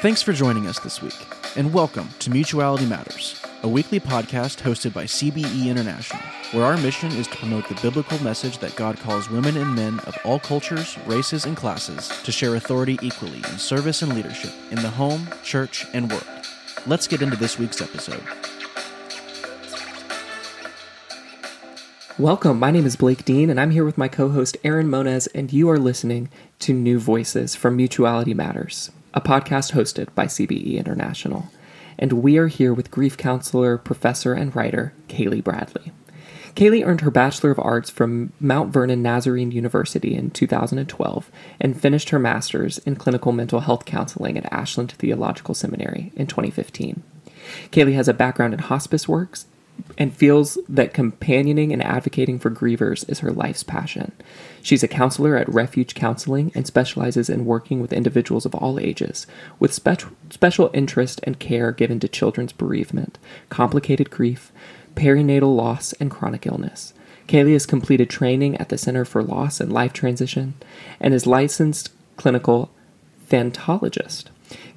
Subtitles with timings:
[0.00, 1.16] Thanks for joining us this week,
[1.56, 7.10] and welcome to Mutuality Matters, a weekly podcast hosted by CBE International, where our mission
[7.10, 10.96] is to promote the biblical message that God calls women and men of all cultures,
[11.04, 15.84] races, and classes to share authority equally in service and leadership in the home, church,
[15.92, 16.24] and world.
[16.86, 18.22] Let's get into this week's episode.
[22.20, 22.60] Welcome.
[22.60, 25.52] My name is Blake Dean, and I'm here with my co host Erin Moniz, and
[25.52, 26.28] you are listening
[26.60, 31.48] to New Voices from Mutuality Matters, a podcast hosted by CBE International.
[31.98, 35.92] And we are here with grief counselor, professor, and writer Kailey Bradley.
[36.54, 42.10] Kailey earned her Bachelor of Arts from Mount Vernon Nazarene University in 2012 and finished
[42.10, 47.02] her Master's in Clinical Mental Health Counseling at Ashland Theological Seminary in 2015.
[47.70, 49.46] Kailey has a background in hospice works
[49.96, 54.12] and feels that companioning and advocating for grievers is her life's passion.
[54.62, 59.26] She's a counselor at Refuge Counseling and specializes in working with individuals of all ages,
[59.58, 64.52] with spe- special interest and care given to children's bereavement, complicated grief,
[64.94, 66.92] perinatal loss, and chronic illness.
[67.26, 70.54] Kailey has completed training at the Center for Loss and Life Transition
[70.98, 72.70] and is licensed clinical
[73.28, 74.26] thanatologist.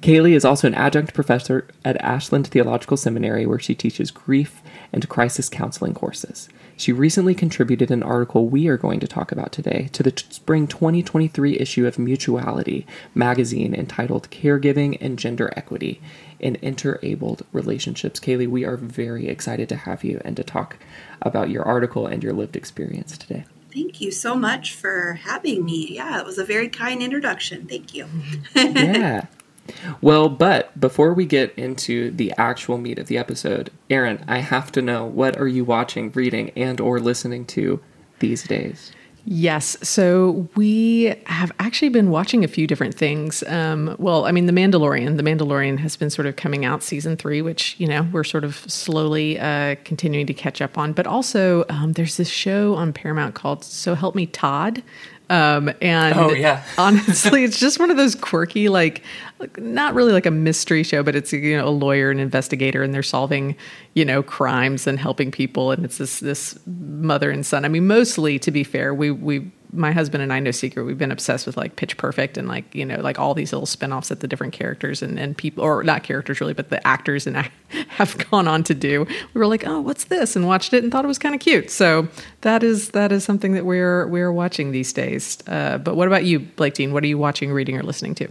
[0.00, 4.60] Kailey is also an adjunct professor at Ashland Theological Seminary, where she teaches grief
[4.92, 6.48] and crisis counseling courses.
[6.76, 10.26] She recently contributed an article we are going to talk about today to the t-
[10.30, 16.00] spring 2023 issue of Mutuality magazine entitled Caregiving and Gender Equity
[16.40, 18.18] in Interabled Relationships.
[18.18, 20.76] Kailey, we are very excited to have you and to talk
[21.20, 23.44] about your article and your lived experience today.
[23.72, 25.94] Thank you so much for having me.
[25.94, 27.66] Yeah, it was a very kind introduction.
[27.66, 28.04] Thank you.
[28.04, 28.76] Mm-hmm.
[28.76, 29.26] yeah.
[30.00, 34.72] Well, but before we get into the actual meat of the episode, Erin, I have
[34.72, 37.80] to know what are you watching, reading, and or listening to
[38.18, 38.92] these days?
[39.24, 39.76] Yes.
[39.88, 43.44] So we have actually been watching a few different things.
[43.44, 45.16] Um, well, I mean, The Mandalorian.
[45.16, 48.42] The Mandalorian has been sort of coming out season three, which, you know, we're sort
[48.42, 50.92] of slowly uh, continuing to catch up on.
[50.92, 54.82] But also, um, there's this show on Paramount called So Help Me Todd.
[55.32, 56.62] Um, and oh, yeah.
[56.78, 59.02] honestly, it's just one of those quirky, like,
[59.38, 62.82] like, not really like a mystery show, but it's you know a lawyer and investigator,
[62.82, 63.56] and they're solving
[63.94, 67.64] you know crimes and helping people, and it's this this mother and son.
[67.64, 70.98] I mean, mostly to be fair, we we my husband and I know secret we've
[70.98, 74.08] been obsessed with like Pitch Perfect and like you know like all these little spinoffs
[74.08, 77.36] that the different characters and, and people or not characters really but the actors and
[77.88, 79.04] have gone on to do.
[79.34, 80.36] We were like, oh, what's this?
[80.36, 81.70] And watched it and thought it was kind of cute.
[81.70, 82.08] So
[82.42, 85.38] that is that is something that we're we're watching these days.
[85.46, 86.92] Uh, but what about you, Blake Dean?
[86.92, 88.28] What are you watching, reading, or listening to?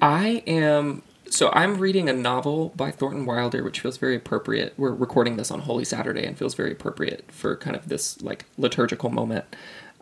[0.00, 4.74] I am so I'm reading a novel by Thornton Wilder, which feels very appropriate.
[4.76, 8.44] We're recording this on Holy Saturday and feels very appropriate for kind of this like
[8.58, 9.44] liturgical moment.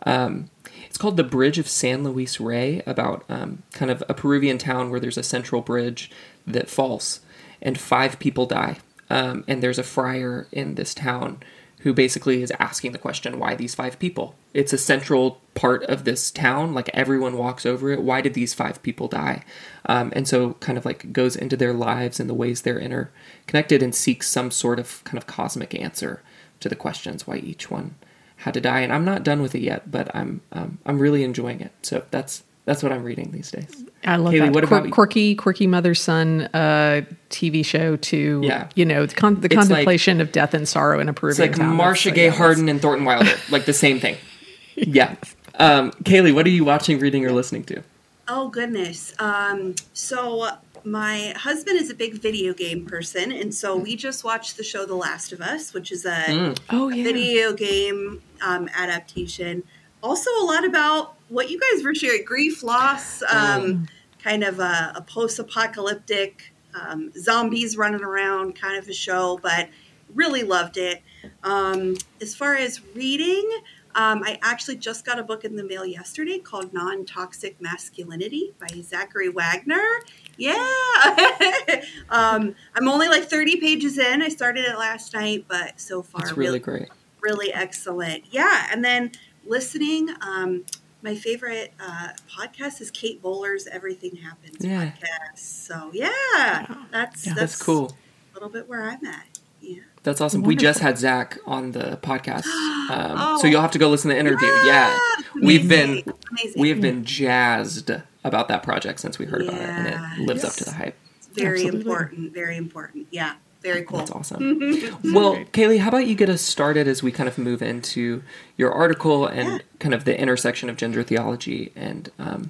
[0.03, 0.49] Um,
[0.85, 4.89] it's called The Bridge of San Luis Rey, about um, kind of a Peruvian town
[4.89, 6.11] where there's a central bridge
[6.45, 7.21] that falls
[7.61, 8.77] and five people die.
[9.09, 11.43] Um, and there's a friar in this town
[11.81, 14.35] who basically is asking the question why these five people?
[14.53, 18.01] It's a central part of this town like everyone walks over it.
[18.01, 19.43] Why did these five people die?
[19.87, 23.81] Um, and so kind of like goes into their lives and the ways they're interconnected
[23.81, 26.21] and seeks some sort of kind of cosmic answer
[26.59, 27.95] to the questions why each one
[28.41, 31.23] had to die and i'm not done with it yet but i'm um, i'm really
[31.23, 33.83] enjoying it so that's that's what I'm reading these days.
[34.05, 34.53] I love Kailey, that.
[34.53, 38.69] What about quirky, quirky mother son uh, TV show to yeah.
[38.75, 41.57] you know the, con- the contemplation like, of death and sorrow in a Peruvian It's
[41.57, 41.75] like town.
[41.75, 44.17] Marcia Gay Harden and Thornton Wilder, like the same thing.
[44.73, 45.15] Yeah.
[45.55, 47.83] Um, Kailey, what are you watching, reading, or listening to?
[48.29, 49.13] Oh goodness.
[49.19, 50.49] Um, so
[50.83, 54.85] my husband is a big video game person, and so we just watched the show
[54.85, 56.59] The Last of Us, which is a, mm.
[56.69, 57.03] oh, yeah.
[57.03, 59.63] video game um, adaptation.
[60.03, 63.89] Also, a lot about what you guys were sharing grief, loss, um, mm.
[64.23, 69.69] kind of a, a post apocalyptic um, zombies running around kind of a show, but
[70.13, 71.01] really loved it.
[71.43, 73.49] Um, as far as reading,
[73.95, 78.53] um, I actually just got a book in the mail yesterday called Non Toxic Masculinity
[78.59, 80.01] by Zachary Wagner.
[80.37, 80.53] Yeah.
[82.09, 84.21] um, I'm only like 30 pages in.
[84.21, 86.89] I started it last night, but so far, it's really, really great.
[87.21, 88.25] Really excellent.
[88.31, 88.67] Yeah.
[88.71, 89.11] And then
[89.45, 90.65] listening, um,
[91.03, 94.91] my favorite uh, podcast is Kate Bowler's Everything Happens yeah.
[94.91, 95.39] podcast.
[95.39, 97.95] So yeah, that's yeah, that's, that's, cool.
[98.31, 99.25] A little bit where I'm at.
[99.59, 100.41] Yeah, that's awesome.
[100.41, 100.47] Wonderful.
[100.47, 102.45] We just had Zach on the podcast,
[102.89, 104.47] um, oh, so you'll have to go listen to the interview.
[104.65, 105.41] Yeah, yeah.
[105.41, 106.61] we've been Amazing.
[106.61, 107.91] we have been jazzed
[108.23, 109.51] about that project since we heard yeah.
[109.51, 110.51] about it, and it lives yes.
[110.51, 110.97] up to the hype.
[111.17, 111.79] It's very Absolutely.
[111.81, 112.33] important.
[112.33, 113.07] Very important.
[113.11, 113.35] Yeah.
[113.61, 113.99] Very cool.
[113.99, 114.59] That's awesome.
[115.13, 118.23] well, Kailey, how about you get us started as we kind of move into
[118.57, 119.59] your article and yeah.
[119.79, 122.49] kind of the intersection of gender theology and um,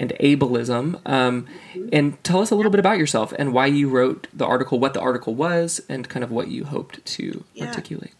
[0.00, 1.00] and ableism.
[1.06, 1.46] Um,
[1.92, 4.94] and tell us a little bit about yourself and why you wrote the article, what
[4.94, 7.66] the article was, and kind of what you hoped to yeah.
[7.66, 8.14] articulate.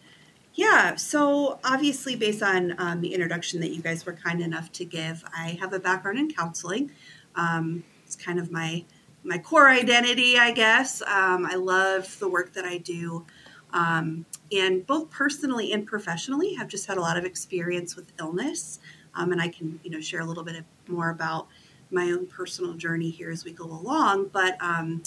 [0.53, 4.85] Yeah, so obviously, based on um, the introduction that you guys were kind enough to
[4.85, 6.91] give, I have a background in counseling.
[7.35, 8.85] Um, it's kind of my
[9.23, 11.01] my core identity, I guess.
[11.03, 13.25] Um, I love the work that I do,
[13.71, 18.79] um, and both personally and professionally, have just had a lot of experience with illness,
[19.15, 21.47] um, and I can you know share a little bit more about
[21.91, 24.29] my own personal journey here as we go along.
[24.31, 25.03] But um,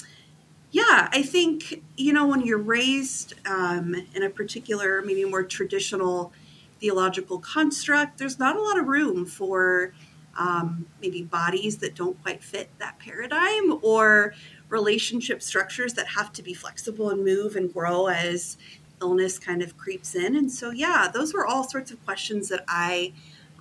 [0.71, 6.33] yeah, I think, you know, when you're raised um, in a particular, maybe more traditional
[6.81, 9.93] theological construct, there's not a lot of room for
[10.37, 14.35] um, maybe bodies that don't quite fit that paradigm or
[14.69, 18.57] relationship structures that have to be flexible and move and grow as
[19.01, 20.35] illness kind of creeps in.
[20.35, 23.13] And so, yeah, those were all sorts of questions that I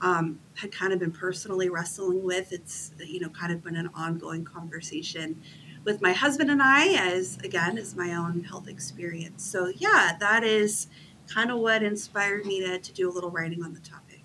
[0.04, 2.52] um, had kind of been personally wrestling with.
[2.52, 5.42] It's, you know, kind of been an ongoing conversation
[5.86, 9.44] with my husband and I, as again, as my own health experience.
[9.44, 10.88] So, yeah, that is
[11.28, 14.22] kind of what inspired me to, to do a little writing on the topic.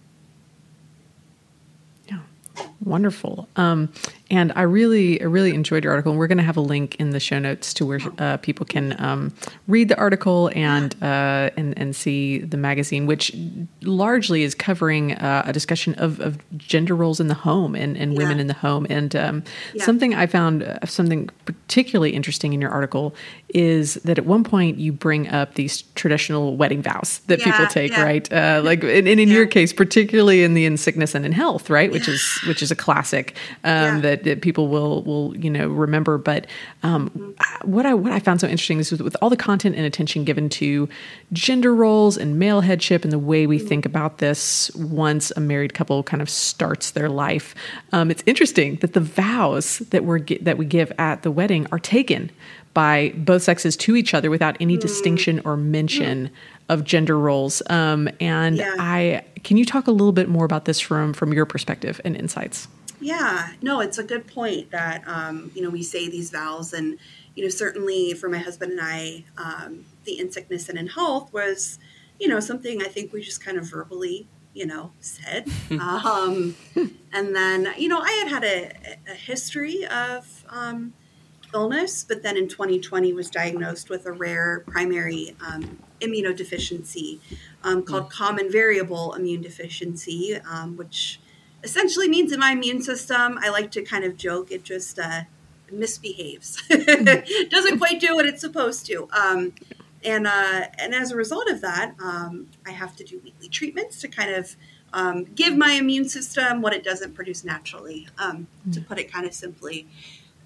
[2.08, 2.18] Yeah,
[2.84, 3.48] wonderful.
[3.54, 3.92] Um,
[4.30, 6.12] and I really, I really enjoyed your article.
[6.12, 8.66] And we're going to have a link in the show notes to where uh, people
[8.66, 9.32] can um,
[9.66, 13.34] read the article and uh, and and see the magazine, which
[13.82, 18.12] largely is covering uh, a discussion of, of gender roles in the home and, and
[18.12, 18.18] yeah.
[18.18, 18.86] women in the home.
[18.90, 19.84] And um, yeah.
[19.84, 23.14] something I found uh, something particularly interesting in your article
[23.48, 27.66] is that at one point you bring up these traditional wedding vows that yeah, people
[27.66, 28.30] take, right?
[28.30, 31.70] Uh, like, and, and in your case, particularly in the in sickness and in health,
[31.70, 31.90] right?
[31.90, 33.34] Which is which is a classic
[33.64, 36.18] um, that, that, people will will you know remember.
[36.18, 36.46] But
[36.82, 39.84] um, what I what I found so interesting is with, with, all the content and
[39.84, 40.88] attention given to
[41.32, 45.74] gender roles and male headship and the way we think about this once a married
[45.74, 47.54] couple kind of starts their life.
[47.92, 51.78] Um, it's interesting that the vows that we're that we give at the wedding are
[51.78, 52.30] taken
[52.74, 54.80] by both sexes to each other without any mm.
[54.80, 56.30] distinction or mention mm.
[56.68, 57.60] of gender roles.
[57.68, 58.74] Um, and yeah.
[58.78, 62.16] I can you talk a little bit more about this from from your perspective and
[62.16, 62.68] insights?
[63.00, 66.98] Yeah, no, it's a good point that um, you know we say these vows, and
[67.34, 71.32] you know certainly for my husband and I, um, the in sickness and in health
[71.32, 71.78] was
[72.18, 76.56] you know something I think we just kind of verbally you know said, um,
[77.12, 78.72] and then you know I had had a,
[79.10, 80.92] a history of um,
[81.54, 87.20] illness, but then in 2020 was diagnosed with a rare primary um, immunodeficiency
[87.62, 88.10] um, called mm.
[88.10, 91.20] common variable immune deficiency, um, which
[91.62, 95.22] essentially means in my immune system, I like to kind of joke, it just uh,
[95.72, 96.62] misbehaves,
[97.50, 99.08] doesn't quite do what it's supposed to.
[99.12, 99.52] Um,
[100.04, 104.00] and uh, and as a result of that, um, I have to do weekly treatments
[104.02, 104.54] to kind of
[104.92, 108.46] um, give my immune system what it doesn't produce naturally, mm.
[108.72, 109.88] to put it kind of simply.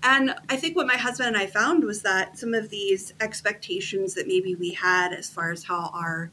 [0.02, 4.14] And I think what my husband and I found was that some of these expectations
[4.14, 6.30] that maybe we had as far as how our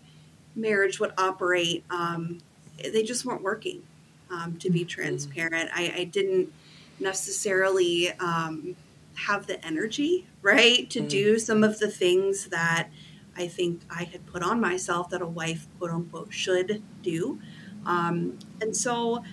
[0.55, 2.39] marriage would operate, um,
[2.81, 3.83] they just weren't working.
[4.31, 4.87] Um, to be mm-hmm.
[4.87, 6.53] transparent, I, I didn't
[6.99, 8.75] necessarily um,
[9.15, 11.09] have the energy, right, to mm.
[11.09, 12.89] do some of the things that
[13.35, 17.39] I think I had put on myself that a wife, quote unquote, should do.
[17.85, 19.23] Um, and so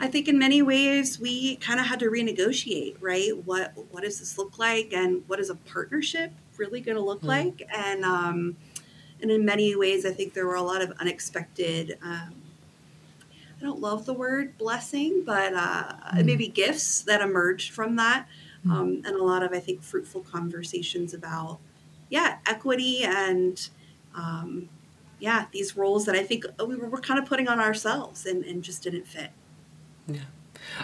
[0.00, 3.36] I think in many ways we kind of had to renegotiate, right?
[3.44, 7.22] What what does this look like, and what is a partnership really going to look
[7.22, 7.28] mm.
[7.28, 7.62] like?
[7.74, 8.56] And um,
[9.20, 11.98] and in many ways, I think there were a lot of unexpected.
[12.02, 12.34] Um,
[13.60, 16.24] I don't love the word blessing, but uh, mm.
[16.24, 18.26] maybe gifts that emerged from that,
[18.66, 18.72] mm.
[18.72, 21.58] um, and a lot of I think fruitful conversations about
[22.08, 23.68] yeah equity and
[24.14, 24.68] um,
[25.18, 28.44] yeah these roles that I think we were, were kind of putting on ourselves and,
[28.44, 29.30] and just didn't fit.
[30.06, 30.20] Yeah.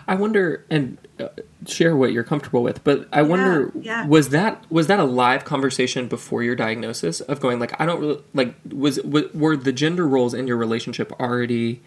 [0.07, 1.29] I wonder, and uh,
[1.67, 2.83] share what you're comfortable with.
[2.83, 4.07] But I yeah, wonder, yeah.
[4.07, 8.01] was that was that a live conversation before your diagnosis of going like I don't
[8.01, 11.83] really like was, was were the gender roles in your relationship already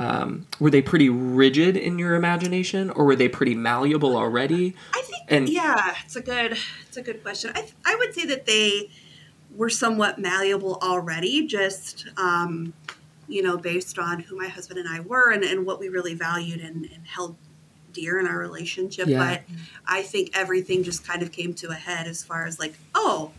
[0.00, 4.74] um, were they pretty rigid in your imagination or were they pretty malleable already?
[4.92, 7.52] I think, and yeah, it's a good it's a good question.
[7.54, 8.90] I I would say that they
[9.54, 11.46] were somewhat malleable already.
[11.46, 12.72] Just um,
[13.28, 16.14] you know, based on who my husband and I were and, and what we really
[16.14, 17.36] valued and, and held
[17.92, 19.06] dear in our relationship.
[19.06, 19.18] Yeah.
[19.18, 19.42] But
[19.86, 23.30] I think everything just kind of came to a head as far as like, oh,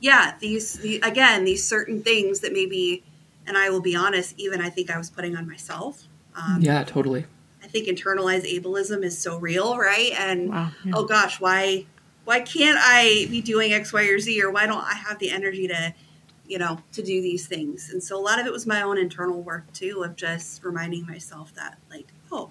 [0.00, 3.04] yeah, these, the, again, these certain things that maybe,
[3.46, 6.04] and I will be honest, even I think I was putting on myself.
[6.34, 7.26] Um, yeah, totally.
[7.62, 10.12] I think internalized ableism is so real, right?
[10.18, 10.92] And wow, yeah.
[10.94, 11.86] oh gosh, why
[12.24, 15.30] why can't I be doing X, Y, or Z, or why don't I have the
[15.30, 15.94] energy to
[16.48, 17.90] you know, to do these things.
[17.90, 21.06] And so a lot of it was my own internal work too, of just reminding
[21.06, 22.50] myself that, like, oh,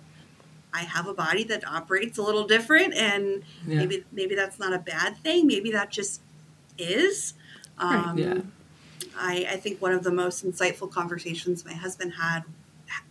[0.74, 3.78] I have a body that operates a little different, and yeah.
[3.78, 5.48] maybe maybe that's not a bad thing.
[5.48, 6.22] Maybe that just
[6.78, 7.34] is.
[7.78, 8.18] Um, right.
[8.18, 8.42] Yeah.
[9.18, 12.42] I, I think one of the most insightful conversations my husband had,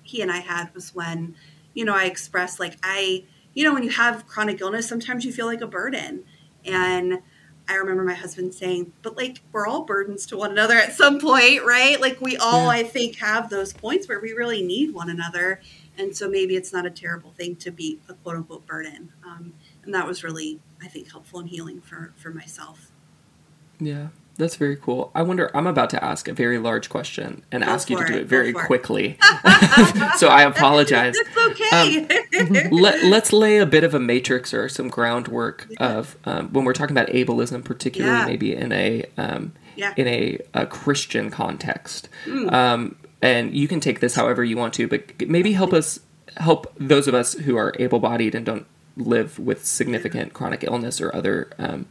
[0.02, 1.34] he and I had, was when,
[1.74, 3.24] you know, I expressed like I,
[3.54, 6.24] you know, when you have chronic illness, sometimes you feel like a burden,
[6.64, 7.20] and
[7.66, 11.18] I remember my husband saying, but like we're all burdens to one another at some
[11.18, 11.98] point, right?
[12.00, 12.80] Like we all, yeah.
[12.80, 15.60] I think, have those points where we really need one another.
[15.96, 19.12] And so maybe it's not a terrible thing to be a quote unquote burden.
[19.24, 22.90] Um, and that was really, I think, helpful and healing for, for myself.
[23.80, 24.08] Yeah.
[24.36, 25.12] That's very cool.
[25.14, 28.04] I wonder, I'm about to ask a very large question and Go ask you to
[28.04, 29.16] do it, very quickly.
[30.16, 31.14] so I apologize.
[31.16, 32.08] It's okay.
[32.40, 35.98] Um, let, us lay a bit of a matrix or some groundwork yeah.
[35.98, 38.26] of um, when we're talking about ableism, particularly yeah.
[38.26, 39.94] maybe in a um, yeah.
[39.96, 42.08] in a, a, Christian context.
[42.24, 42.94] Mm.
[43.22, 46.00] and you can take this however you want to, but maybe help us
[46.36, 51.14] help those of us who are able-bodied and don't live with significant chronic illness or
[51.14, 51.86] other um,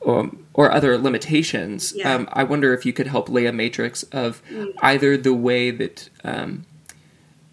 [0.00, 2.14] or, or other limitations, yeah.
[2.14, 4.72] um, I wonder if you could help lay a matrix of mm.
[4.82, 6.64] either the way that um,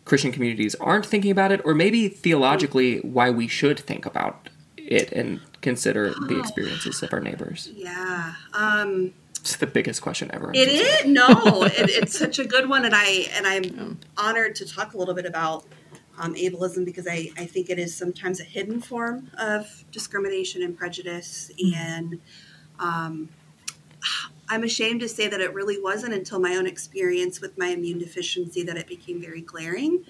[0.06, 5.12] Christian communities aren't thinking about it, or maybe theologically why we should think about it
[5.12, 6.28] and consider oh.
[6.28, 7.70] the experiences of our neighbors.
[7.76, 8.34] Yeah.
[8.54, 10.52] Um, it's the biggest question ever.
[10.54, 11.28] It is no,
[11.64, 15.14] it, it's such a good one, and I and I'm honored to talk a little
[15.14, 15.66] bit about
[16.18, 20.78] um, ableism because I, I think it is sometimes a hidden form of discrimination and
[20.78, 21.52] prejudice.
[21.62, 21.76] Mm-hmm.
[21.76, 22.20] And
[22.80, 23.30] um,
[24.50, 28.00] I'm ashamed to say that it really wasn't until my own experience with my immune
[28.00, 30.06] deficiency that it became very glaring.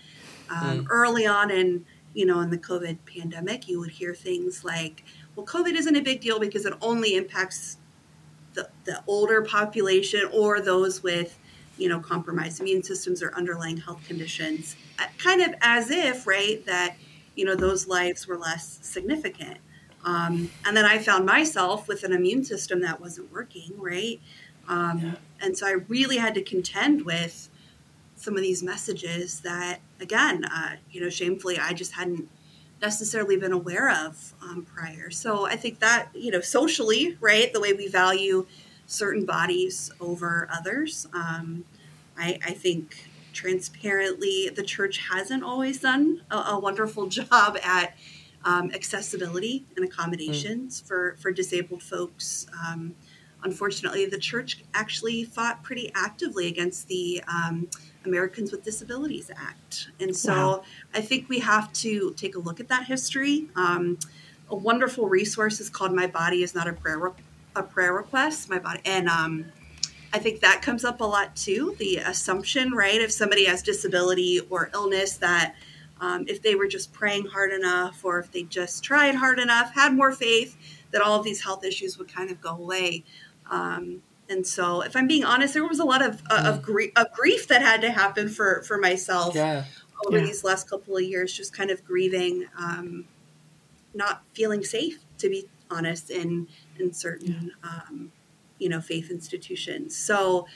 [0.49, 0.87] Um, mm.
[0.89, 5.03] Early on in you know in the COVID pandemic, you would hear things like,
[5.35, 7.77] "Well, COVID isn't a big deal because it only impacts
[8.53, 11.37] the, the older population or those with
[11.77, 16.65] you know, compromised immune systems or underlying health conditions, uh, kind of as if, right,
[16.65, 16.95] that,
[17.35, 19.57] you know, those lives were less significant.
[20.03, 24.19] Um, and then I found myself with an immune system that wasn't working, right?
[24.67, 25.15] Um, yeah.
[25.41, 27.49] And so I really had to contend with
[28.15, 32.29] some of these messages that, again, uh, you know, shamefully, I just hadn't
[32.81, 35.09] necessarily been aware of um, prior.
[35.09, 38.45] So I think that, you know, socially, right, the way we value
[38.87, 41.07] certain bodies over others.
[41.13, 41.65] Um,
[42.17, 47.95] I, I, think transparently, the church hasn't always done a, a wonderful job at
[48.45, 50.87] um, accessibility and accommodations mm.
[50.87, 52.47] for, for disabled folks.
[52.65, 52.95] Um,
[53.43, 57.67] unfortunately, the church actually fought pretty actively against the um,
[58.05, 59.89] Americans with Disabilities Act.
[59.99, 60.63] And so wow.
[60.93, 63.49] I think we have to take a look at that history.
[63.55, 63.99] Um,
[64.49, 66.99] a wonderful resource is called My Body is Not a Prayer
[67.57, 69.45] a prayer request, my body, and um,
[70.13, 71.75] I think that comes up a lot too.
[71.79, 75.55] The assumption, right, if somebody has disability or illness, that
[75.99, 79.73] um, if they were just praying hard enough, or if they just tried hard enough,
[79.73, 80.55] had more faith,
[80.91, 83.03] that all of these health issues would kind of go away.
[83.49, 86.91] Um, and so, if I'm being honest, there was a lot of uh, of, grief,
[86.95, 89.63] of grief that had to happen for for myself yeah.
[90.05, 90.25] over yeah.
[90.25, 93.05] these last couple of years, just kind of grieving, um,
[93.93, 96.47] not feeling safe, to be honest, and
[96.79, 98.11] in certain um,
[98.59, 99.95] you know faith institutions.
[99.95, 100.47] So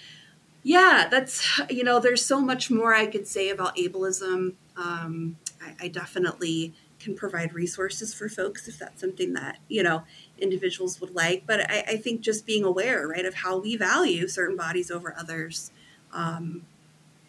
[0.63, 4.53] yeah that's you know there's so much more i could say about ableism.
[4.77, 10.03] Um, I, I, definitely can provide resources for folks if that's something that you know
[10.39, 11.45] individuals would like.
[11.45, 15.15] But i, I think just being aware right of how we value certain bodies over
[15.17, 15.71] others
[16.13, 16.63] um,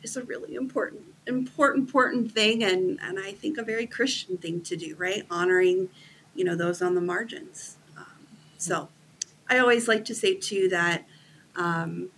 [0.02, 4.60] is a really important important important thing and and i think a very christian thing
[4.60, 5.24] to do right?
[5.30, 5.88] Honoring
[6.34, 7.76] you know those on the margins
[8.62, 8.88] so
[9.50, 11.04] I always like to say too that,
[11.56, 12.10] um,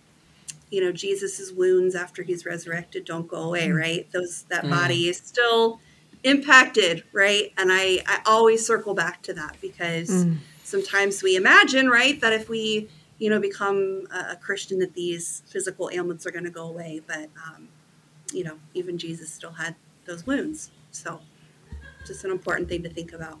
[0.69, 3.77] you know, Jesus's wounds after he's resurrected don't go away, mm.
[3.77, 4.11] right?
[4.11, 4.69] Those that mm.
[4.69, 5.79] body is still
[6.23, 7.51] impacted, right?
[7.57, 10.37] And I, I always circle back to that because mm.
[10.63, 15.41] sometimes we imagine, right, that if we, you know, become a, a Christian, that these
[15.47, 17.01] physical ailments are going to go away.
[17.05, 17.69] But, um,
[18.31, 19.75] you know, even Jesus still had
[20.05, 20.69] those wounds.
[20.91, 21.21] So,
[22.05, 23.39] just an important thing to think about.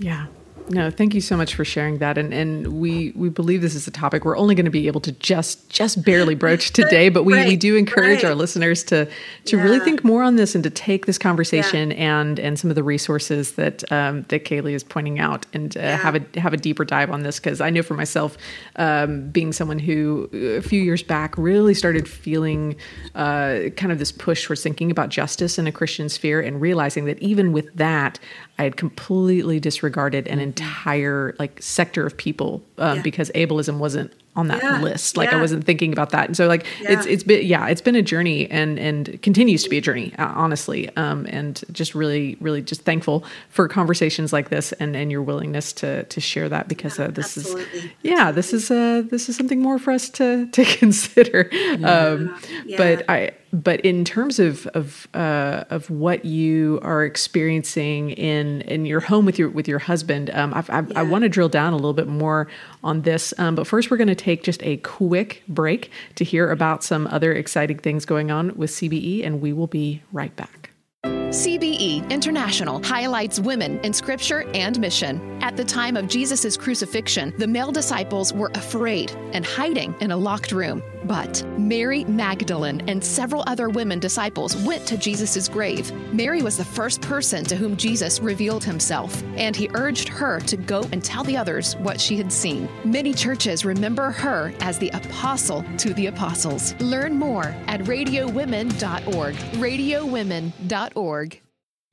[0.00, 0.26] Yeah,
[0.72, 2.16] no, thank you so much for sharing that.
[2.16, 5.02] And and we we believe this is a topic we're only going to be able
[5.02, 8.30] to just just barely broach today, but we, right, we do encourage right.
[8.30, 9.06] our listeners to
[9.44, 9.62] to yeah.
[9.62, 12.20] really think more on this and to take this conversation yeah.
[12.20, 15.80] and and some of the resources that um, that Kailey is pointing out and uh,
[15.80, 15.96] yeah.
[15.96, 18.38] have a have a deeper dive on this because I know for myself,
[18.76, 22.76] um, being someone who a few years back really started feeling
[23.14, 27.04] uh, kind of this push towards thinking about justice in a Christian sphere and realizing
[27.04, 28.18] that even with that,
[28.62, 33.02] I had completely disregarded an entire like sector of people um, yeah.
[33.02, 35.16] because ableism wasn't on that yeah, list.
[35.16, 35.38] Like yeah.
[35.38, 36.26] I wasn't thinking about that.
[36.26, 39.68] And so like it's it's been yeah, it's been a journey and and continues to
[39.68, 40.96] be a journey, uh, honestly.
[40.96, 45.72] Um and just really really just thankful for conversations like this and and your willingness
[45.74, 47.80] to to share that because uh, this absolutely.
[47.80, 48.32] is yeah, absolutely.
[48.36, 51.50] this is uh this is something more for us to to consider.
[51.82, 52.40] Um
[52.78, 58.86] but I but in terms of of uh, of what you are experiencing in in
[58.86, 61.00] your home with your with your husband, um, I've, I've, yeah.
[61.00, 62.48] I want to drill down a little bit more
[62.82, 63.34] on this.
[63.38, 67.06] Um, but first, we're going to take just a quick break to hear about some
[67.08, 70.70] other exciting things going on with CBE, and we will be right back.
[71.04, 75.42] CBE International highlights women in scripture and mission.
[75.42, 80.16] At the time of Jesus' crucifixion, the male disciples were afraid and hiding in a
[80.16, 80.82] locked room.
[81.04, 85.92] But Mary Magdalene and several other women disciples went to Jesus' grave.
[86.12, 90.56] Mary was the first person to whom Jesus revealed himself, and he urged her to
[90.56, 92.68] go and tell the others what she had seen.
[92.84, 96.74] Many churches remember her as the apostle to the apostles.
[96.80, 99.34] Learn more at radiowomen.org.
[99.34, 101.40] Radiowomen.org.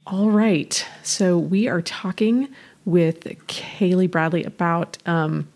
[0.07, 0.85] All right.
[1.03, 2.49] So we are talking
[2.85, 5.47] with Kailey Bradley about um,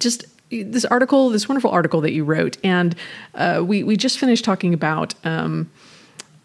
[0.00, 2.94] just this article, this wonderful article that you wrote, and
[3.34, 5.70] uh, we we just finished talking about um,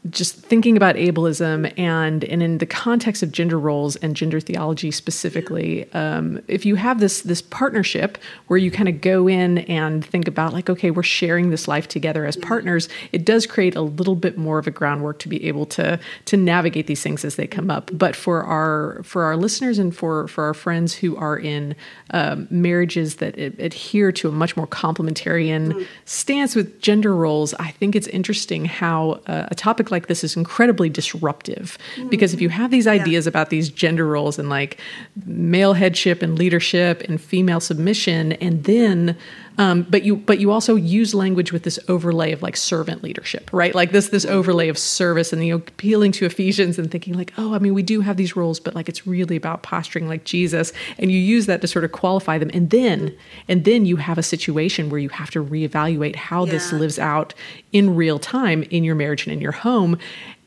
[0.09, 4.91] just thinking about ableism and and in the context of gender roles and gender theology
[4.91, 10.05] specifically um, if you have this this partnership where you kind of go in and
[10.05, 13.81] think about like okay we're sharing this life together as partners it does create a
[13.81, 17.35] little bit more of a groundwork to be able to to navigate these things as
[17.35, 21.15] they come up but for our for our listeners and for for our friends who
[21.17, 21.75] are in
[22.11, 25.87] um, marriages that adhere to a much more complementarian mm.
[26.05, 30.23] stance with gender roles i think it's interesting how uh, a topic like like this
[30.23, 32.07] is incredibly disruptive mm-hmm.
[32.09, 33.29] because if you have these ideas yeah.
[33.29, 34.79] about these gender roles and like
[35.25, 39.17] male headship and leadership and female submission and then
[39.57, 43.49] um, but you but you also use language with this overlay of like servant leadership
[43.51, 43.73] right?
[43.73, 47.33] Like this this overlay of service and you know appealing to ephesians and thinking like
[47.37, 50.23] oh i mean we do have these roles but like it's really about posturing like
[50.23, 50.73] jesus.
[50.97, 52.51] And you use that to sort of qualify them.
[52.53, 53.15] And then
[53.47, 56.51] and then you have a situation where you have to reevaluate how yeah.
[56.51, 57.33] this lives out
[57.71, 59.97] in real time in your marriage and in your home.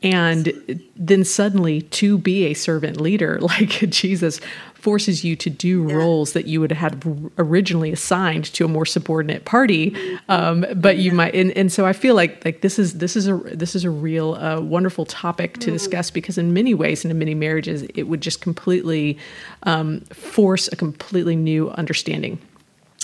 [0.03, 4.39] And then suddenly to be a servant leader like jesus
[4.81, 5.95] forces you to do yeah.
[5.95, 7.01] roles that you would have
[7.37, 9.95] originally assigned to a more subordinate party
[10.27, 11.17] um, but you yeah.
[11.17, 13.83] might and, and so i feel like like this is this is a this is
[13.83, 15.73] a real uh, wonderful topic to mm.
[15.73, 19.17] discuss because in many ways and in many marriages it would just completely
[19.63, 22.39] um, force a completely new understanding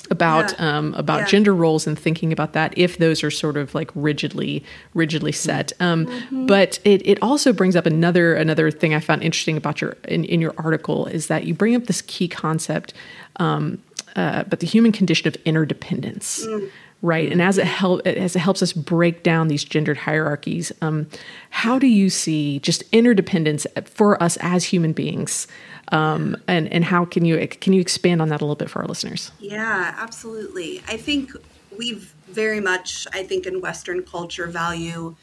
[0.10, 0.78] about yeah.
[0.78, 1.26] um, about yeah.
[1.26, 5.72] gender roles and thinking about that if those are sort of like rigidly rigidly set.
[5.80, 6.46] Um, mm-hmm.
[6.46, 10.24] But it, it also brings up another another thing I found interesting about your in,
[10.26, 12.94] in your article is that you bring up this key concept,
[13.38, 13.82] um,
[14.16, 16.46] uh, but the human condition of interdependence.
[16.46, 16.70] Mm.
[17.04, 21.06] Right, and as it help as it helps us break down these gendered hierarchies, um,
[21.52, 25.48] how do you see just interdependence for us as human beings?
[25.92, 28.82] Um, and and how can you can you expand on that a little bit for
[28.82, 29.32] our listeners?
[29.40, 30.82] Yeah, absolutely.
[30.88, 31.32] I think
[31.78, 35.16] we've very much, I think, in Western culture, value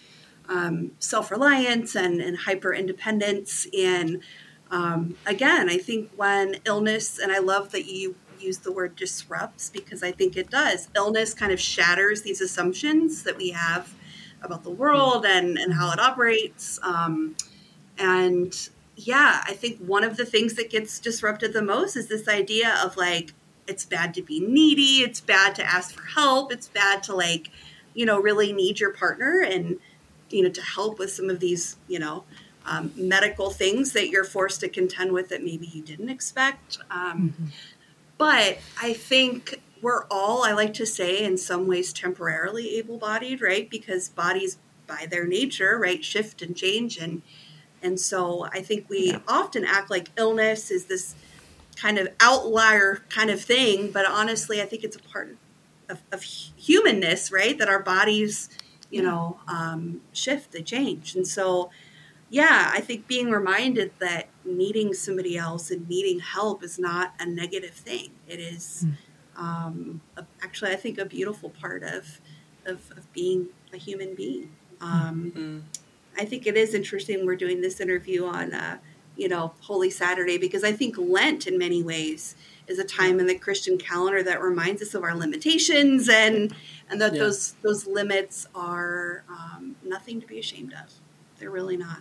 [0.48, 3.66] um, self reliance and, and hyper independence.
[3.76, 4.22] And
[4.70, 9.70] um, again, I think when illness, and I love that you use the word disrupts
[9.70, 10.88] because I think it does.
[10.94, 13.94] Illness kind of shatters these assumptions that we have
[14.42, 16.78] about the world and, and how it operates.
[16.82, 17.36] Um,
[17.98, 22.28] and yeah, I think one of the things that gets disrupted the most is this
[22.28, 23.32] idea of like,
[23.66, 27.50] it's bad to be needy, it's bad to ask for help, it's bad to like,
[27.94, 29.78] you know, really need your partner and,
[30.30, 32.24] you know, to help with some of these, you know,
[32.66, 36.78] um, medical things that you're forced to contend with that maybe you didn't expect.
[36.90, 37.44] Um, mm-hmm.
[38.16, 43.42] But I think we're all, I like to say, in some ways temporarily able bodied,
[43.42, 43.68] right?
[43.68, 47.22] Because bodies, by their nature, right, shift and change and,
[47.84, 49.18] and so I think we yeah.
[49.28, 51.14] often act like illness is this
[51.76, 55.36] kind of outlier kind of thing, but honestly, I think it's a part
[55.90, 57.58] of, of humanness, right?
[57.58, 58.48] That our bodies,
[58.90, 61.14] you know, um, shift, they change.
[61.14, 61.70] And so,
[62.30, 67.26] yeah, I think being reminded that needing somebody else and needing help is not a
[67.26, 68.12] negative thing.
[68.26, 69.40] It is mm.
[69.40, 72.20] um, a, actually, I think, a beautiful part of,
[72.64, 74.52] of, of being a human being.
[74.80, 75.83] Um, mm-hmm.
[76.16, 78.78] I think it is interesting we're doing this interview on, uh,
[79.16, 82.34] you know, Holy Saturday because I think Lent, in many ways,
[82.66, 86.54] is a time in the Christian calendar that reminds us of our limitations and
[86.88, 87.20] and that yeah.
[87.20, 90.92] those those limits are um, nothing to be ashamed of.
[91.38, 91.98] They're really not.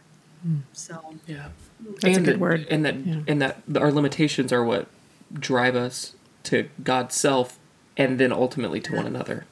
[0.48, 0.62] Mm.
[0.74, 1.50] So yeah,
[1.80, 2.68] that's and a good that, word.
[2.70, 3.22] And that yeah.
[3.28, 4.88] and that our limitations are what
[5.34, 7.60] drive us to God's self
[7.98, 9.46] and then ultimately to one another.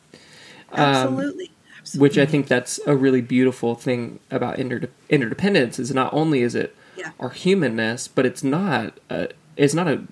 [0.72, 1.46] Absolutely.
[1.46, 2.02] Um, Absolutely.
[2.02, 6.56] Which I think that's a really beautiful thing about inter- interdependence is not only is
[6.56, 7.12] it yeah.
[7.20, 10.04] our humanness, but it's not a, it's not a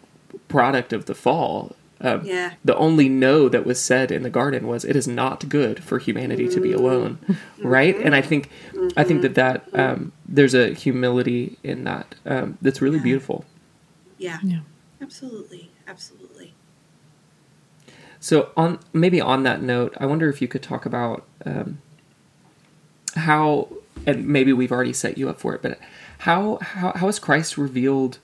[0.48, 1.76] product of the fall.
[2.02, 2.54] Um, yeah.
[2.64, 6.00] The only no that was said in the garden was, "It is not good for
[6.00, 6.54] humanity mm-hmm.
[6.56, 7.68] to be alone," mm-hmm.
[7.68, 7.96] right?
[7.98, 8.88] And I think, mm-hmm.
[8.98, 13.04] I think that that um, there's a humility in that um, that's really yeah.
[13.04, 13.46] beautiful.
[14.18, 14.40] Yeah.
[14.44, 14.60] Yeah.
[15.02, 15.72] Absolutely.
[15.88, 16.54] Absolutely.
[18.20, 21.82] So on maybe on that note, I wonder if you could talk about um,
[23.16, 23.70] how,
[24.06, 25.80] and maybe we've already set you up for it, but
[26.20, 28.20] how how how has Christ revealed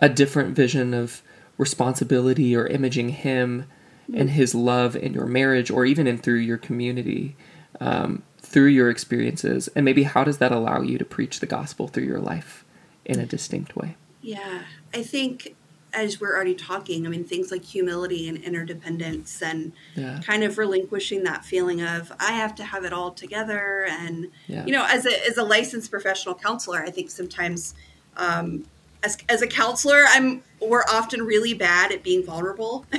[0.00, 1.22] a different vision of
[1.58, 3.66] responsibility or imaging him
[4.14, 7.34] and his love in your marriage or even in through your community
[7.80, 9.68] um, through your experiences?
[9.74, 12.64] And maybe how does that allow you to preach the gospel through your life
[13.04, 13.96] in a distinct way?
[14.22, 14.62] Yeah
[14.96, 15.54] i think
[15.92, 20.20] as we're already talking i mean things like humility and interdependence and yeah.
[20.24, 24.64] kind of relinquishing that feeling of i have to have it all together and yeah.
[24.66, 27.74] you know as a as a licensed professional counselor i think sometimes
[28.16, 28.64] um,
[29.02, 32.84] as, as a counselor, I'm we're often really bad at being vulnerable.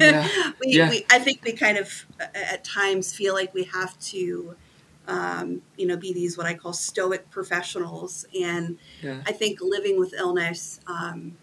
[0.00, 0.28] Yeah.
[0.60, 4.56] we, we, I think we kind of at times feel like we have to,
[5.06, 8.26] um, you know, be these what I call stoic professionals.
[8.40, 8.78] And.
[9.26, 11.36] I think living with illness um,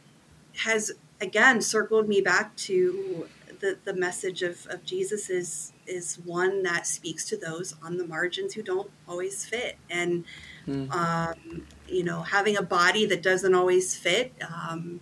[0.63, 0.91] has
[1.21, 3.27] again circled me back to
[3.59, 8.05] the the message of, of Jesus is is one that speaks to those on the
[8.05, 10.25] margins who don't always fit and.
[10.67, 10.91] Mm.
[10.91, 14.99] Um, you know, having a body that doesn't always fit, um,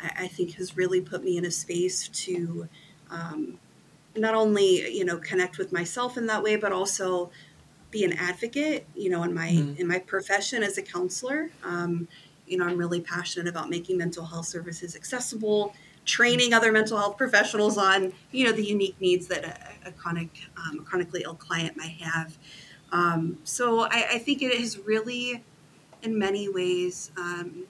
[0.00, 2.68] I, I, think has really put me in a space to
[3.10, 3.58] um,
[4.16, 7.30] not only, you know, connect with myself in that way, but also
[7.90, 9.78] be an advocate, you know, in my, mm.
[9.78, 11.50] in my profession as a counselor.
[12.46, 17.16] You know, I'm really passionate about making mental health services accessible, training other mental health
[17.16, 21.34] professionals on, you know, the unique needs that a, a chronic, um, a chronically ill
[21.34, 22.36] client might have.
[22.92, 25.42] Um, so I, I, think it has really
[26.02, 27.64] in many ways um,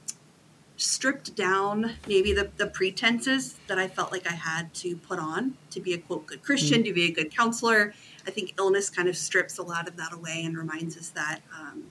[0.77, 5.57] stripped down maybe the, the pretenses that I felt like I had to put on
[5.71, 6.89] to be a quote good Christian, mm-hmm.
[6.89, 7.95] to be a good counselor.
[8.27, 11.41] I think illness kind of strips a lot of that away and reminds us that
[11.59, 11.85] um,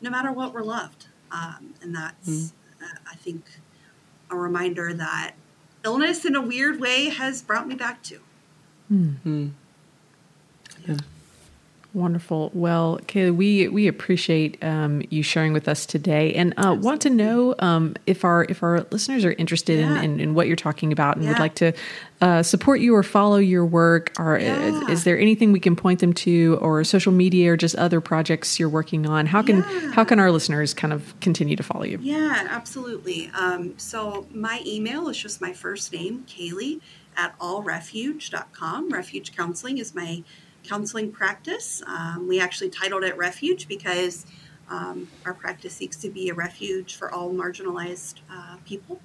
[0.00, 1.06] no matter what, we're loved.
[1.32, 2.84] Um, and that's, mm-hmm.
[2.84, 3.44] uh, I think,
[4.30, 5.34] a reminder that
[5.84, 8.20] illness in a weird way has brought me back to.
[8.92, 9.48] Mm-hmm.
[10.86, 10.96] Yeah.
[11.92, 12.52] Wonderful.
[12.54, 17.10] Well, Kailey, we we appreciate um, you sharing with us today, and uh, want to
[17.10, 19.98] know um, if our if our listeners are interested yeah.
[19.98, 21.32] in, in, in, what you're talking about and yeah.
[21.32, 21.72] would like to
[22.20, 24.12] uh, support you or follow your work.
[24.20, 24.66] Or yeah.
[24.66, 28.00] is, is, there anything we can point them to, or social media, or just other
[28.00, 29.26] projects you're working on?
[29.26, 31.98] How can how can our listeners kind of continue to follow you?
[32.00, 33.32] Yeah, absolutely.
[33.34, 36.80] Um, so my email is just my first name, Kailey
[37.16, 38.90] at allrefuge.com.
[38.90, 40.22] Refuge Counseling is my
[40.70, 41.82] counseling practice.
[41.86, 44.24] Um, we actually titled it Refuge because
[44.68, 49.00] um, our practice seeks to be a refuge for all marginalized uh, people.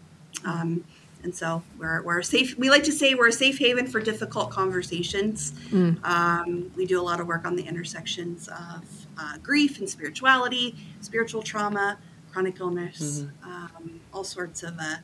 [0.45, 0.83] Um,
[1.23, 2.55] and so we're, we're safe.
[2.55, 5.53] We like to say we're a safe haven for difficult conversations.
[5.71, 6.75] Mm.
[6.75, 11.41] we do a lot of work on the intersections of uh, grief and spirituality, spiritual
[11.41, 11.97] trauma,
[12.31, 13.51] chronic illness, mm-hmm.
[13.51, 14.97] Um, all sorts of uh,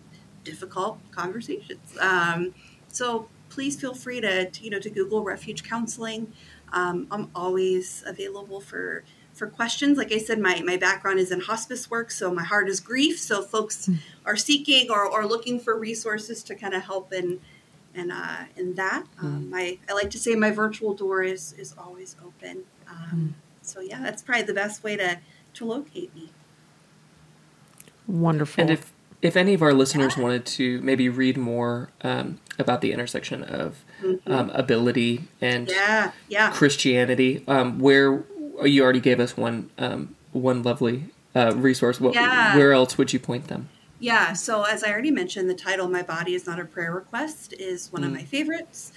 [0.44, 1.98] difficult conversations.
[2.00, 2.54] Um,
[2.90, 6.34] so please feel free to, to, you know to Google refuge counseling.
[6.74, 9.04] Um, I'm always available for
[9.34, 9.98] for questions.
[9.98, 13.20] Like I said, my, my background is in hospice work, so my heart is grief.
[13.20, 13.98] So folks mm.
[14.26, 17.40] are seeking or, or looking for resources to kind of help in
[17.96, 19.06] and uh, in that.
[19.20, 19.24] Mm.
[19.24, 22.64] Um, my I like to say my virtual door is is always open.
[22.90, 23.34] Um, mm.
[23.62, 25.20] So yeah, that's probably the best way to
[25.56, 26.30] to locate me.
[28.08, 28.62] Wonderful.
[28.62, 32.92] And if if any of our listeners wanted to maybe read more um, about the
[32.92, 34.32] intersection of mm-hmm.
[34.32, 36.52] um, ability and yeah, yeah.
[36.52, 38.24] Christianity, um, where
[38.64, 41.06] you already gave us one um, one lovely
[41.36, 42.00] uh, resource.
[42.00, 42.56] What, yeah.
[42.56, 43.70] Where else would you point them?
[44.00, 47.54] Yeah, so as I already mentioned, the title "My Body Is Not a Prayer Request"
[47.54, 48.08] is one mm.
[48.08, 48.92] of my favorites.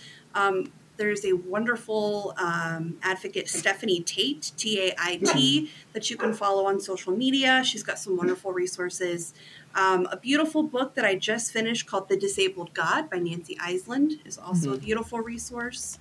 [0.97, 6.67] There's a wonderful um, advocate, Stephanie Tait, T A I T, that you can follow
[6.67, 7.63] on social media.
[7.65, 9.35] She's got some wonderful resources.
[9.75, 14.25] Um, a beautiful book that I just finished called The Disabled God by Nancy Eiesland
[14.25, 14.75] is also mm-hmm.
[14.75, 15.99] a beautiful resource.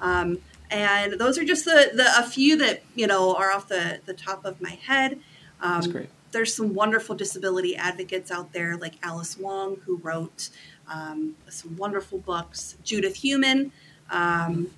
[0.00, 0.38] Um,
[0.70, 4.14] and those are just the, the a few that you know are off the, the
[4.14, 5.18] top of my head.
[5.60, 6.10] Um, That's great.
[6.30, 10.50] There's some wonderful disability advocates out there like Alice Wong, who wrote
[10.86, 12.76] um, some wonderful books.
[12.84, 13.72] Judith Heumann,
[14.10, 14.70] um,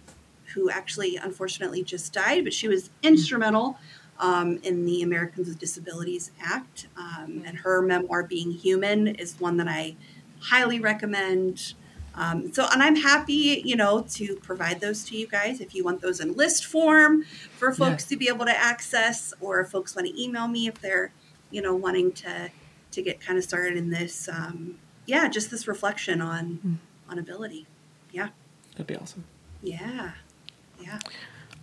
[0.54, 3.78] who actually unfortunately just died, but she was instrumental
[4.18, 6.88] um, in the Americans with Disabilities Act.
[6.96, 9.96] Um, and her memoir, Being Human, is one that I
[10.40, 11.74] highly recommend.
[12.14, 15.84] Um, so, and I'm happy, you know, to provide those to you guys if you
[15.84, 17.24] want those in list form
[17.56, 18.14] for folks yeah.
[18.14, 21.12] to be able to access, or if folks want to email me if they're,
[21.50, 22.50] you know, wanting to
[22.90, 24.28] to get kind of started in this.
[24.28, 26.76] Um, yeah, just this reflection on mm.
[27.08, 27.66] on ability.
[28.12, 28.30] Yeah,
[28.80, 29.24] that'd be awesome.
[29.62, 30.12] Yeah,
[30.80, 30.98] yeah.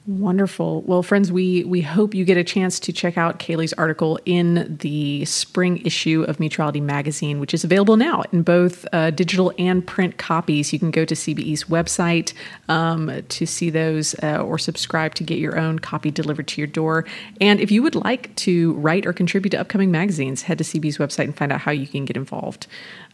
[0.05, 0.83] Wonderful.
[0.83, 4.77] Well, friends, we we hope you get a chance to check out Kailey's article in
[4.79, 9.85] the spring issue of Mutuality Magazine, which is available now in both uh, digital and
[9.85, 10.71] print copies.
[10.71, 12.31] You can go to CBE's website
[12.69, 16.69] um, to see those uh, or subscribe to get your own copy delivered to your
[16.69, 17.03] door.
[17.41, 20.99] And if you would like to write or contribute to upcoming magazines, head to CBE's
[20.99, 22.67] website and find out how you can get involved.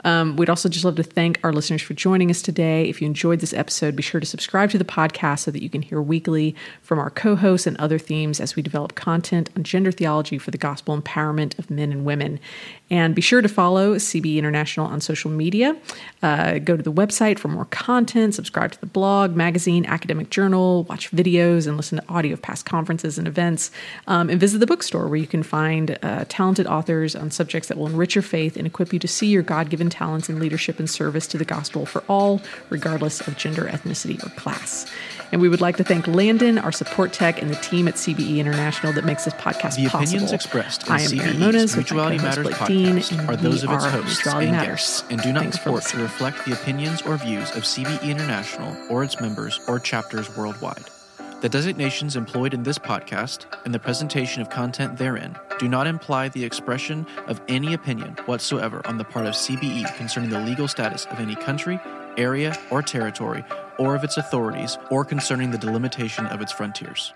[0.04, 2.90] Um, we'd also just love to thank our listeners for joining us today.
[2.90, 5.70] If you enjoyed this episode, be sure to subscribe to the podcast so that you
[5.70, 9.64] can hear weekly from our co hosts and other themes as we develop content on
[9.64, 12.40] gender theology for the gospel empowerment of men and women.
[12.90, 15.76] And be sure to follow CBE International on social media.
[16.22, 20.84] Uh, go to the website for more content, subscribe to the blog, magazine, academic journal,
[20.84, 23.72] watch videos, and listen to audio of past conferences and events.
[24.08, 27.78] Um, and visit the bookstore where you can find uh, talented authors on subjects that
[27.78, 30.80] will enrich your faith and equip you to see your God given talents in leadership
[30.80, 34.92] and service to the gospel for all, regardless of gender, ethnicity, or class.
[35.32, 38.38] And we would like to thank Landon, our support tech, and the team at CBE
[38.38, 40.00] International that makes this podcast the possible.
[40.00, 43.72] The opinions expressed I am CBE's Erin Moniz Mutuality Matters podcast Dean, are those of
[43.72, 44.68] its hosts and Matters.
[44.68, 48.76] guests and do not Thanks purport to reflect the opinions or views of CBE International
[48.90, 50.86] or its members or chapters worldwide.
[51.44, 56.30] The designations employed in this podcast and the presentation of content therein do not imply
[56.30, 61.06] the expression of any opinion whatsoever on the part of CBE concerning the legal status
[61.08, 61.82] of any country,
[62.16, 63.44] area, or territory
[63.78, 67.14] or of its authorities, or concerning the delimitation of its frontiers.